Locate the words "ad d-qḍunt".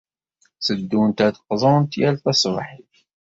1.27-1.91